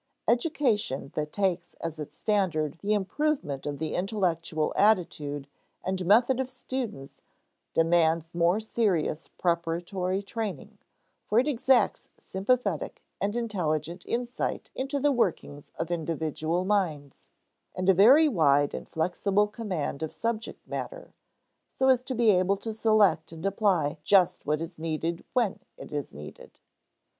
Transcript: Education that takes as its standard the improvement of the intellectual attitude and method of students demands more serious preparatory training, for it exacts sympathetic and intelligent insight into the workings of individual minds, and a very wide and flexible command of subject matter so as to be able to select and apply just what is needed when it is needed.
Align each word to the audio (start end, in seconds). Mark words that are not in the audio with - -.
Education 0.27 1.11
that 1.13 1.31
takes 1.31 1.75
as 1.79 1.99
its 1.99 2.17
standard 2.17 2.79
the 2.81 2.95
improvement 2.95 3.67
of 3.67 3.77
the 3.77 3.93
intellectual 3.93 4.73
attitude 4.75 5.47
and 5.83 6.03
method 6.07 6.39
of 6.39 6.49
students 6.49 7.19
demands 7.75 8.33
more 8.33 8.59
serious 8.59 9.27
preparatory 9.27 10.23
training, 10.23 10.79
for 11.27 11.37
it 11.37 11.47
exacts 11.47 12.09
sympathetic 12.17 13.03
and 13.21 13.37
intelligent 13.37 14.03
insight 14.07 14.71
into 14.73 14.99
the 14.99 15.11
workings 15.11 15.71
of 15.77 15.91
individual 15.91 16.65
minds, 16.65 17.29
and 17.75 17.87
a 17.87 17.93
very 17.93 18.27
wide 18.27 18.73
and 18.73 18.89
flexible 18.89 19.45
command 19.47 20.01
of 20.01 20.15
subject 20.15 20.67
matter 20.67 21.13
so 21.69 21.89
as 21.89 22.01
to 22.01 22.15
be 22.15 22.31
able 22.31 22.57
to 22.57 22.73
select 22.73 23.31
and 23.31 23.45
apply 23.45 23.99
just 24.03 24.47
what 24.47 24.61
is 24.61 24.79
needed 24.79 25.23
when 25.33 25.59
it 25.77 25.91
is 25.91 26.11
needed. 26.11 26.59